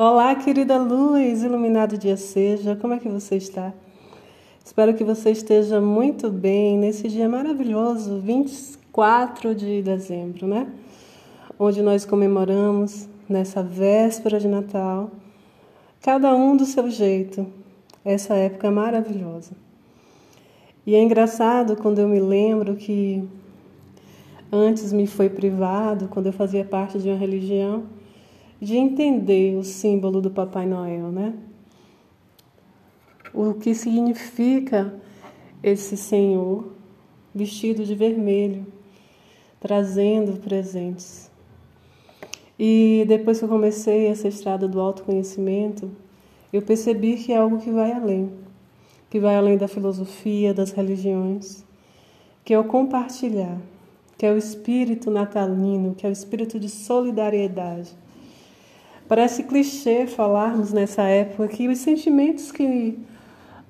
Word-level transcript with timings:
Olá, 0.00 0.32
querida 0.36 0.78
luz, 0.78 1.42
iluminado 1.42 1.98
dia 1.98 2.16
seja, 2.16 2.76
como 2.76 2.94
é 2.94 3.00
que 3.00 3.08
você 3.08 3.34
está? 3.34 3.74
Espero 4.64 4.94
que 4.94 5.02
você 5.02 5.32
esteja 5.32 5.80
muito 5.80 6.30
bem 6.30 6.78
nesse 6.78 7.08
dia 7.08 7.28
maravilhoso, 7.28 8.20
24 8.20 9.56
de 9.56 9.82
dezembro, 9.82 10.46
né? 10.46 10.68
Onde 11.58 11.82
nós 11.82 12.04
comemoramos 12.04 13.08
nessa 13.28 13.60
véspera 13.60 14.38
de 14.38 14.46
Natal, 14.46 15.10
cada 16.00 16.32
um 16.32 16.56
do 16.56 16.64
seu 16.64 16.88
jeito, 16.88 17.44
essa 18.04 18.34
época 18.34 18.70
maravilhosa. 18.70 19.50
E 20.86 20.94
é 20.94 21.02
engraçado 21.02 21.74
quando 21.74 21.98
eu 21.98 22.06
me 22.06 22.20
lembro 22.20 22.76
que 22.76 23.28
antes 24.52 24.92
me 24.92 25.08
foi 25.08 25.28
privado, 25.28 26.06
quando 26.06 26.26
eu 26.26 26.32
fazia 26.32 26.64
parte 26.64 27.00
de 27.00 27.08
uma 27.08 27.18
religião, 27.18 27.98
de 28.60 28.76
entender 28.76 29.56
o 29.56 29.62
símbolo 29.62 30.20
do 30.20 30.30
Papai 30.30 30.66
Noel, 30.66 31.12
né? 31.12 31.34
O 33.32 33.54
que 33.54 33.74
significa 33.74 34.94
esse 35.62 35.96
Senhor 35.96 36.72
vestido 37.34 37.84
de 37.84 37.94
vermelho, 37.94 38.66
trazendo 39.60 40.40
presentes. 40.40 41.30
E 42.58 43.04
depois 43.06 43.38
que 43.38 43.44
eu 43.44 43.48
comecei 43.48 44.06
essa 44.06 44.26
estrada 44.26 44.66
do 44.66 44.80
autoconhecimento, 44.80 45.90
eu 46.52 46.60
percebi 46.60 47.16
que 47.16 47.32
é 47.32 47.36
algo 47.36 47.58
que 47.58 47.70
vai 47.70 47.92
além, 47.92 48.32
que 49.08 49.20
vai 49.20 49.36
além 49.36 49.56
da 49.56 49.68
filosofia, 49.68 50.52
das 50.52 50.72
religiões, 50.72 51.64
que 52.44 52.52
é 52.52 52.58
o 52.58 52.64
compartilhar, 52.64 53.60
que 54.16 54.26
é 54.26 54.32
o 54.32 54.38
espírito 54.38 55.10
natalino, 55.12 55.94
que 55.94 56.04
é 56.04 56.08
o 56.08 56.12
espírito 56.12 56.58
de 56.58 56.68
solidariedade 56.68 57.94
Parece 59.08 59.44
clichê 59.44 60.06
falarmos 60.06 60.70
nessa 60.70 61.02
época 61.02 61.48
que 61.48 61.66
os 61.66 61.78
sentimentos 61.78 62.52
que 62.52 62.98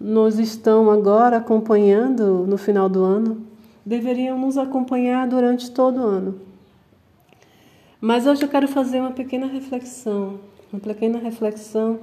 nos 0.00 0.38
estão 0.38 0.90
agora 0.90 1.36
acompanhando 1.36 2.46
no 2.46 2.56
final 2.56 2.88
do 2.88 3.04
ano 3.04 3.46
deveriam 3.84 4.38
nos 4.38 4.56
acompanhar 4.56 5.28
durante 5.28 5.70
todo 5.70 6.00
o 6.00 6.06
ano. 6.06 6.40
Mas 8.00 8.26
hoje 8.26 8.42
eu 8.44 8.48
quero 8.48 8.66
fazer 8.66 8.98
uma 9.00 9.10
pequena 9.10 9.46
reflexão, 9.46 10.40
uma 10.72 10.80
pequena 10.80 11.18
reflexão 11.18 12.00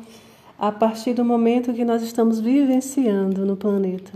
a 0.57 0.71
partir 0.71 1.13
do 1.13 1.25
momento 1.25 1.73
que 1.73 1.83
nós 1.83 2.03
estamos 2.03 2.39
vivenciando 2.39 3.47
no 3.47 3.57
planeta. 3.57 4.13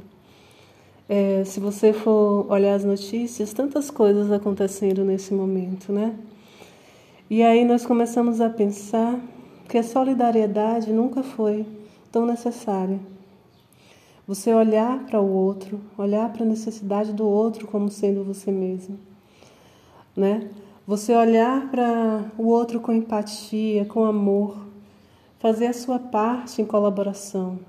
É, 1.09 1.43
se 1.43 1.59
você 1.59 1.91
for 1.91 2.45
olhar 2.51 2.75
as 2.75 2.83
notícias, 2.83 3.51
tantas 3.51 3.89
coisas 3.89 4.31
acontecendo 4.31 5.03
nesse 5.03 5.33
momento, 5.33 5.91
né? 5.91 6.13
E 7.29 7.43
aí 7.43 7.65
nós 7.65 7.85
começamos 7.85 8.39
a 8.39 8.49
pensar 8.49 9.19
que 9.67 9.77
a 9.77 9.83
solidariedade 9.83 10.93
nunca 10.93 11.21
foi 11.21 11.65
tão 12.09 12.25
necessária. 12.25 13.01
Você 14.25 14.53
olhar 14.53 15.05
para 15.05 15.19
o 15.19 15.29
outro, 15.29 15.81
olhar 15.97 16.31
para 16.31 16.43
a 16.43 16.47
necessidade 16.47 17.11
do 17.11 17.27
outro 17.27 17.67
como 17.67 17.89
sendo 17.89 18.23
você 18.23 18.49
mesmo, 18.49 18.97
né? 20.15 20.49
Você 20.87 21.13
olhar 21.13 21.69
para 21.69 22.31
o 22.37 22.47
outro 22.47 22.79
com 22.79 22.93
empatia, 22.93 23.83
com 23.83 24.05
amor, 24.05 24.57
fazer 25.37 25.67
a 25.67 25.73
sua 25.73 25.99
parte 25.99 26.61
em 26.61 26.65
colaboração. 26.65 27.59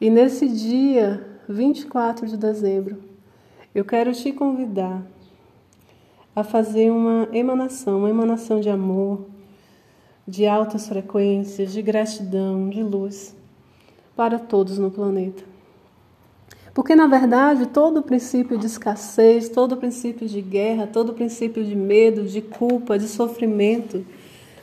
E 0.00 0.08
nesse 0.08 0.48
dia, 0.48 1.40
24 1.48 2.28
de 2.28 2.36
dezembro, 2.36 3.02
eu 3.74 3.84
quero 3.84 4.12
te 4.12 4.32
convidar 4.32 5.04
a 6.34 6.42
fazer 6.42 6.90
uma 6.90 7.28
emanação, 7.32 7.98
uma 7.98 8.10
emanação 8.10 8.60
de 8.60 8.68
amor, 8.70 9.26
de 10.26 10.46
altas 10.46 10.88
frequências, 10.88 11.72
de 11.72 11.82
gratidão, 11.82 12.68
de 12.68 12.82
luz 12.82 13.36
para 14.16 14.38
todos 14.38 14.78
no 14.78 14.90
planeta. 14.90 15.42
Porque, 16.74 16.94
na 16.94 17.06
verdade, 17.06 17.66
todo 17.66 17.98
o 17.98 18.02
princípio 18.02 18.56
de 18.56 18.66
escassez, 18.66 19.48
todo 19.50 19.72
o 19.72 19.76
princípio 19.76 20.26
de 20.26 20.40
guerra, 20.40 20.86
todo 20.86 21.10
o 21.10 21.14
princípio 21.14 21.62
de 21.62 21.74
medo, 21.74 22.24
de 22.24 22.40
culpa, 22.40 22.98
de 22.98 23.08
sofrimento, 23.08 24.04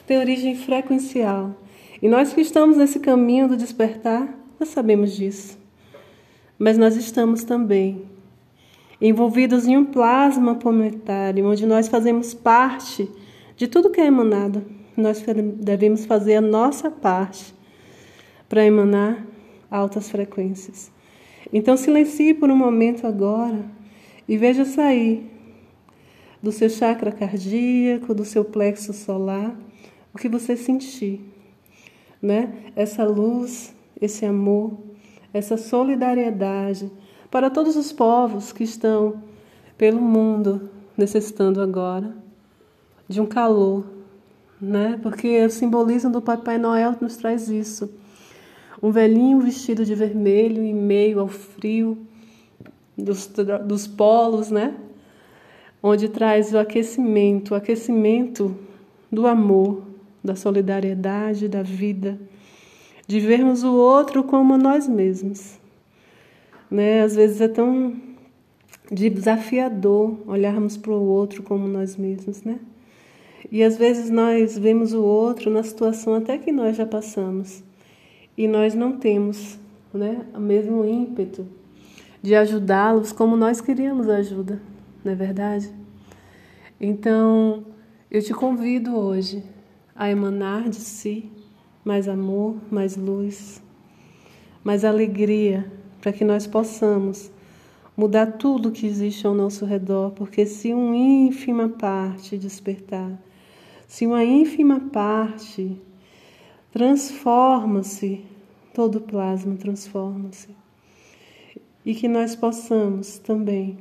tem 0.07 0.17
origem 0.17 0.55
frequencial. 0.55 1.55
E 2.01 2.07
nós 2.07 2.33
que 2.33 2.41
estamos 2.41 2.77
nesse 2.77 2.99
caminho 2.99 3.47
do 3.47 3.55
despertar, 3.55 4.27
nós 4.59 4.69
sabemos 4.69 5.15
disso. 5.15 5.57
Mas 6.57 6.77
nós 6.77 6.95
estamos 6.95 7.43
também 7.43 8.01
envolvidos 9.01 9.65
em 9.65 9.77
um 9.77 9.85
plasma 9.85 10.55
planetário, 10.55 11.45
onde 11.45 11.65
nós 11.65 11.87
fazemos 11.87 12.33
parte 12.33 13.09
de 13.55 13.67
tudo 13.67 13.89
que 13.89 14.01
é 14.01 14.05
emanado. 14.05 14.63
Nós 14.95 15.23
devemos 15.55 16.05
fazer 16.05 16.35
a 16.35 16.41
nossa 16.41 16.91
parte 16.91 17.53
para 18.47 18.65
emanar 18.65 19.25
altas 19.71 20.09
frequências. 20.09 20.91
Então, 21.53 21.77
silencie 21.77 22.33
por 22.33 22.49
um 22.49 22.55
momento 22.55 23.07
agora 23.07 23.63
e 24.27 24.37
veja 24.37 24.65
sair 24.65 25.25
do 26.41 26.51
seu 26.51 26.69
chakra 26.69 27.11
cardíaco, 27.11 28.13
do 28.13 28.25
seu 28.25 28.43
plexo 28.45 28.93
solar, 28.93 29.57
o 30.13 30.17
que 30.17 30.29
você 30.29 30.55
sentir, 30.55 31.21
né? 32.21 32.53
Essa 32.75 33.03
luz, 33.03 33.73
esse 34.01 34.25
amor, 34.25 34.77
essa 35.33 35.57
solidariedade 35.57 36.91
para 37.29 37.49
todos 37.49 37.75
os 37.75 37.91
povos 37.91 38.51
que 38.51 38.63
estão 38.63 39.21
pelo 39.77 40.01
mundo 40.01 40.69
necessitando 40.97 41.61
agora 41.61 42.13
de 43.07 43.21
um 43.21 43.25
calor, 43.25 43.85
né? 44.59 44.99
Porque 45.01 45.45
o 45.45 45.49
simbolismo 45.49 46.11
do 46.11 46.21
Papai 46.21 46.57
Noel 46.57 46.95
nos 46.99 47.15
traz 47.17 47.49
isso. 47.49 47.89
Um 48.81 48.91
velhinho 48.91 49.39
vestido 49.39 49.85
de 49.85 49.95
vermelho 49.95 50.63
em 50.63 50.73
meio 50.73 51.19
ao 51.19 51.27
frio 51.27 51.97
dos, 52.97 53.29
dos 53.65 53.87
polos, 53.87 54.49
né? 54.49 54.75
Onde 55.81 56.09
traz 56.09 56.53
o 56.53 56.57
aquecimento, 56.57 57.51
o 57.51 57.55
aquecimento 57.55 58.55
do 59.11 59.25
amor, 59.25 59.83
da 60.23 60.35
solidariedade, 60.35 61.47
da 61.47 61.63
vida, 61.63 62.19
de 63.07 63.19
vermos 63.19 63.63
o 63.63 63.73
outro 63.73 64.23
como 64.23 64.57
nós 64.57 64.87
mesmos 64.87 65.58
né? 66.69 67.01
Às 67.01 67.15
vezes 67.15 67.41
é 67.41 67.47
tão 67.47 67.95
desafiador 68.91 70.17
olharmos 70.27 70.77
para 70.77 70.91
o 70.91 71.03
outro 71.03 71.43
como 71.43 71.67
nós 71.67 71.95
mesmos, 71.95 72.43
né? 72.43 72.59
E 73.51 73.63
às 73.63 73.77
vezes 73.77 74.09
nós 74.09 74.57
vemos 74.57 74.93
o 74.93 75.01
outro 75.01 75.49
na 75.49 75.63
situação 75.63 76.13
até 76.13 76.37
que 76.37 76.51
nós 76.51 76.75
já 76.75 76.85
passamos 76.85 77.63
e 78.37 78.47
nós 78.47 78.75
não 78.75 78.97
temos, 78.97 79.57
né, 79.93 80.25
o 80.35 80.39
mesmo 80.39 80.85
ímpeto 80.85 81.47
de 82.21 82.35
ajudá-los 82.35 83.11
como 83.11 83.35
nós 83.35 83.61
queríamos 83.61 84.09
ajuda, 84.09 84.61
não 85.03 85.11
é 85.11 85.15
verdade? 85.15 85.73
Então, 86.79 87.65
eu 88.11 88.21
te 88.21 88.33
convido 88.33 88.95
hoje 88.95 89.43
a 89.95 90.09
emanar 90.09 90.69
de 90.69 90.77
si 90.77 91.31
mais 91.83 92.07
amor, 92.07 92.57
mais 92.69 92.95
luz, 92.95 93.63
mais 94.63 94.83
alegria 94.83 95.78
para 96.01 96.11
que 96.13 96.23
nós 96.23 96.47
possamos 96.47 97.31
mudar 97.95 98.37
tudo 98.37 98.71
que 98.71 98.85
existe 98.85 99.27
ao 99.27 99.33
nosso 99.33 99.65
redor, 99.65 100.11
porque 100.11 100.45
se 100.45 100.73
uma 100.73 100.95
ínfima 100.95 101.67
parte 101.67 102.37
despertar, 102.37 103.11
se 103.87 104.07
uma 104.07 104.23
ínfima 104.23 104.79
parte 104.79 105.75
transforma-se, 106.71 108.23
todo 108.73 108.99
o 108.99 109.01
plasma 109.01 109.55
transforma-se. 109.55 110.49
E 111.85 111.93
que 111.93 112.07
nós 112.07 112.35
possamos 112.35 113.17
também, 113.17 113.77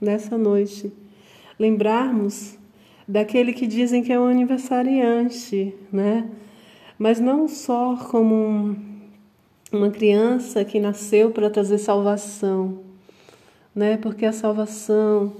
nessa 0.00 0.36
noite, 0.36 0.92
lembrarmos 1.58 2.58
daquele 3.06 3.52
que 3.52 3.66
dizem 3.66 4.02
que 4.02 4.12
é 4.12 4.18
um 4.18 4.26
aniversariante, 4.26 5.74
né? 5.92 6.28
Mas 6.98 7.20
não 7.20 7.46
só 7.46 7.96
como 8.10 8.34
um 8.34 8.93
uma 9.76 9.90
criança 9.90 10.64
que 10.64 10.78
nasceu 10.78 11.30
para 11.30 11.50
trazer 11.50 11.78
salvação, 11.78 12.80
né? 13.74 13.96
Porque 13.96 14.24
a 14.24 14.32
salvação, 14.32 15.32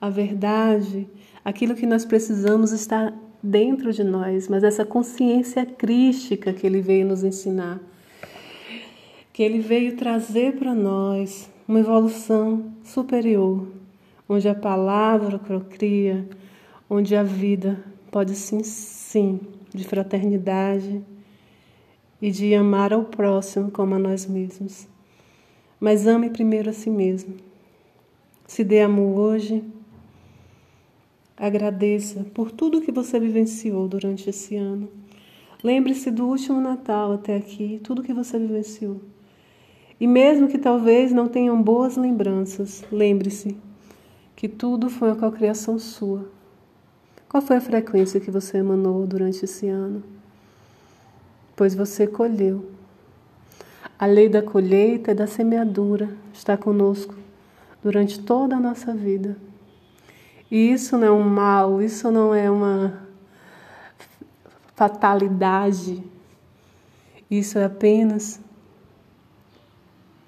a 0.00 0.08
verdade, 0.08 1.06
aquilo 1.44 1.74
que 1.74 1.86
nós 1.86 2.04
precisamos 2.04 2.72
está 2.72 3.12
dentro 3.42 3.92
de 3.92 4.04
nós, 4.04 4.48
mas 4.48 4.62
essa 4.62 4.84
consciência 4.84 5.66
crística 5.66 6.52
que 6.52 6.66
ele 6.66 6.80
veio 6.80 7.06
nos 7.06 7.24
ensinar, 7.24 7.80
que 9.32 9.42
ele 9.42 9.60
veio 9.60 9.96
trazer 9.96 10.56
para 10.56 10.74
nós 10.74 11.50
uma 11.66 11.80
evolução 11.80 12.72
superior, 12.84 13.66
onde 14.28 14.48
a 14.48 14.54
palavra 14.54 15.38
procria, 15.38 16.26
onde 16.88 17.16
a 17.16 17.22
vida 17.22 17.78
pode 18.10 18.34
sim, 18.34 18.62
sim, 18.62 19.40
de 19.74 19.84
fraternidade, 19.84 21.02
e 22.22 22.30
de 22.30 22.54
amar 22.54 22.92
ao 22.92 23.02
próximo 23.02 23.72
como 23.72 23.96
a 23.96 23.98
nós 23.98 24.26
mesmos. 24.26 24.86
Mas 25.80 26.06
ame 26.06 26.30
primeiro 26.30 26.70
a 26.70 26.72
si 26.72 26.88
mesmo. 26.88 27.34
Se 28.46 28.62
dê 28.62 28.80
amor 28.80 29.18
hoje, 29.18 29.64
agradeça 31.36 32.24
por 32.32 32.52
tudo 32.52 32.80
que 32.80 32.92
você 32.92 33.18
vivenciou 33.18 33.88
durante 33.88 34.30
esse 34.30 34.54
ano. 34.54 34.88
Lembre-se 35.64 36.12
do 36.12 36.26
último 36.26 36.60
Natal 36.60 37.12
até 37.12 37.36
aqui, 37.36 37.80
tudo 37.82 38.02
que 38.02 38.12
você 38.12 38.38
vivenciou. 38.38 39.00
E 39.98 40.06
mesmo 40.06 40.48
que 40.48 40.58
talvez 40.58 41.12
não 41.12 41.26
tenham 41.26 41.60
boas 41.60 41.96
lembranças, 41.96 42.84
lembre-se 42.92 43.56
que 44.36 44.48
tudo 44.48 44.88
foi 44.88 45.12
uma 45.12 45.32
criação 45.32 45.78
sua. 45.78 46.28
Qual 47.28 47.42
foi 47.42 47.56
a 47.56 47.60
frequência 47.60 48.20
que 48.20 48.30
você 48.30 48.58
emanou 48.58 49.06
durante 49.06 49.44
esse 49.44 49.68
ano? 49.68 50.02
Pois 51.62 51.76
você 51.76 52.08
colheu. 52.08 52.72
A 53.96 54.04
lei 54.04 54.28
da 54.28 54.42
colheita 54.42 55.12
e 55.12 55.14
da 55.14 55.28
semeadura 55.28 56.08
está 56.34 56.56
conosco 56.56 57.14
durante 57.80 58.18
toda 58.18 58.56
a 58.56 58.58
nossa 58.58 58.92
vida. 58.92 59.36
E 60.50 60.72
isso 60.72 60.98
não 60.98 61.06
é 61.06 61.10
um 61.12 61.22
mal, 61.22 61.80
isso 61.80 62.10
não 62.10 62.34
é 62.34 62.50
uma 62.50 63.06
fatalidade. 64.74 66.02
Isso 67.30 67.60
é 67.60 67.64
apenas 67.64 68.40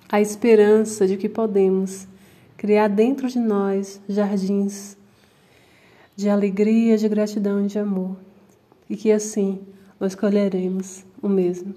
a 0.08 0.20
esperança 0.20 1.04
de 1.04 1.16
que 1.16 1.28
podemos 1.28 2.06
criar 2.56 2.86
dentro 2.86 3.26
de 3.26 3.40
nós 3.40 4.00
jardins 4.08 4.96
de 6.14 6.28
alegria, 6.28 6.96
de 6.96 7.08
gratidão 7.08 7.64
e 7.64 7.66
de 7.66 7.80
amor. 7.80 8.16
E 8.88 8.96
que 8.96 9.10
assim 9.10 9.60
nós 9.98 10.14
colheremos 10.14 11.03
o 11.24 11.28
mesmo. 11.28 11.74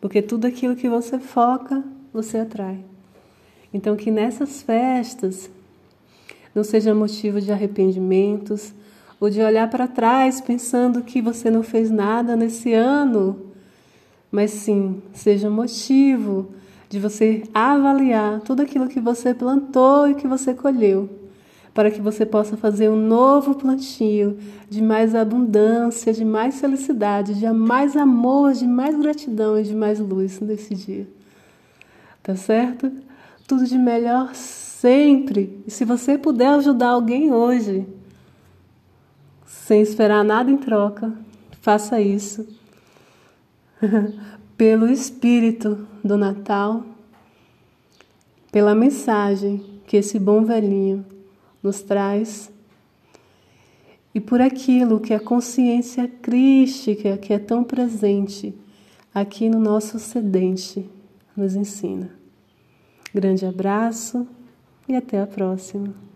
Porque 0.00 0.22
tudo 0.22 0.46
aquilo 0.46 0.76
que 0.76 0.88
você 0.88 1.18
foca, 1.18 1.82
você 2.12 2.38
atrai. 2.38 2.84
Então, 3.72 3.96
que 3.96 4.10
nessas 4.10 4.62
festas 4.62 5.50
não 6.54 6.64
seja 6.64 6.94
motivo 6.94 7.40
de 7.40 7.52
arrependimentos 7.52 8.74
ou 9.20 9.30
de 9.30 9.40
olhar 9.40 9.68
para 9.70 9.86
trás 9.86 10.40
pensando 10.40 11.02
que 11.02 11.20
você 11.20 11.50
não 11.50 11.62
fez 11.62 11.90
nada 11.90 12.34
nesse 12.34 12.72
ano, 12.72 13.50
mas 14.30 14.50
sim 14.50 15.02
seja 15.12 15.50
motivo 15.50 16.48
de 16.88 16.98
você 16.98 17.44
avaliar 17.54 18.40
tudo 18.40 18.62
aquilo 18.62 18.88
que 18.88 19.00
você 19.00 19.32
plantou 19.32 20.08
e 20.08 20.14
que 20.14 20.26
você 20.26 20.54
colheu, 20.54 21.08
para 21.72 21.90
que 21.90 22.00
você 22.00 22.26
possa 22.26 22.56
fazer 22.56 22.88
um 22.88 22.96
novo 22.96 23.54
plantio 23.54 24.36
de 24.68 24.82
mais 24.82 25.14
abundância, 25.14 26.12
de 26.12 26.24
mais 26.24 26.60
felicidade, 26.60 27.34
de 27.34 27.50
mais 27.50 27.96
amor, 27.96 28.52
de 28.52 28.66
mais 28.66 28.98
gratidão 28.98 29.58
e 29.58 29.62
de 29.62 29.74
mais 29.74 30.00
luz 30.00 30.40
nesse 30.40 30.74
dia. 30.74 31.08
Tá 32.22 32.34
certo? 32.34 32.90
Tudo 33.46 33.64
de 33.64 33.78
melhor 33.78 34.34
sempre. 34.34 35.62
E 35.66 35.70
se 35.70 35.84
você 35.84 36.18
puder 36.18 36.48
ajudar 36.48 36.90
alguém 36.90 37.32
hoje, 37.32 37.86
sem 39.46 39.80
esperar 39.80 40.24
nada 40.24 40.50
em 40.50 40.56
troca, 40.56 41.12
faça 41.60 42.00
isso. 42.00 42.46
pelo 44.60 44.88
espírito 44.88 45.86
do 46.04 46.18
Natal, 46.18 46.84
pela 48.52 48.74
mensagem 48.74 49.64
que 49.86 49.96
esse 49.96 50.18
bom 50.18 50.44
velhinho 50.44 51.02
nos 51.62 51.82
traz 51.82 52.50
e 54.14 54.20
por 54.20 54.40
aquilo 54.40 55.00
que 55.00 55.14
a 55.14 55.20
consciência 55.20 56.08
crística 56.08 57.16
que 57.16 57.32
é 57.32 57.38
tão 57.38 57.62
presente 57.62 58.54
aqui 59.14 59.48
no 59.48 59.60
nosso 59.60 59.96
Ocidente 59.96 60.88
nos 61.36 61.54
ensina. 61.54 62.10
Grande 63.14 63.46
abraço 63.46 64.26
e 64.88 64.94
até 64.94 65.20
a 65.20 65.26
próxima. 65.26 66.09